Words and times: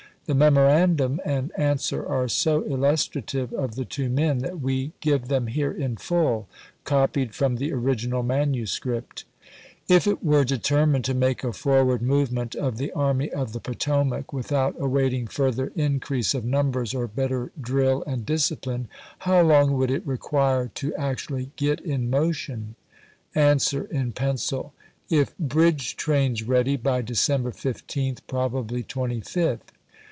The 0.27 0.35
memorandum 0.35 1.19
and 1.25 1.51
answer 1.57 2.05
are 2.05 2.29
so 2.29 2.61
illustrative 2.65 3.51
of 3.51 3.75
the 3.75 3.83
two 3.83 4.07
men 4.07 4.37
that 4.37 4.61
we 4.61 4.93
give 5.01 5.27
them 5.27 5.47
here 5.47 5.73
in 5.73 5.97
full, 5.97 6.47
copied 6.85 7.35
from 7.35 7.57
the 7.57 7.73
original 7.73 8.23
manuscript: 8.23 9.25
If 9.89 10.07
it 10.07 10.23
were 10.23 10.45
determined 10.45 11.03
to 11.05 11.13
make 11.13 11.43
a 11.43 11.51
forward 11.51 12.01
movement 12.01 12.55
of 12.55 12.77
the 12.77 12.93
Army 12.93 13.29
of 13.31 13.51
the 13.51 13.59
Potomac, 13.59 14.31
without 14.31 14.73
awaiting 14.79 15.27
further 15.27 15.73
in 15.75 15.99
crease 15.99 16.33
of 16.33 16.45
numbers 16.45 16.93
or 16.95 17.07
better 17.09 17.51
drill 17.59 18.01
and 18.07 18.25
discipline, 18.25 18.87
how 19.19 19.41
long 19.41 19.73
would 19.73 19.91
it 19.91 20.05
require 20.07 20.71
to 20.75 20.95
actually 20.95 21.51
get 21.57 21.81
in 21.81 22.09
motion?— 22.09 22.75
[An 23.35 23.57
swer, 23.57 23.89
in 23.91 24.13
pencil:] 24.13 24.73
If 25.09 25.37
bridge 25.37 25.97
trains 25.97 26.41
ready, 26.43 26.77
by 26.77 27.01
December 27.01 27.51
15th— 27.51 28.19
probably 28.29 28.81
25th. 28.81 29.59